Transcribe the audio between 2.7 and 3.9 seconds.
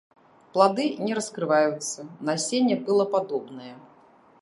пылападобнае.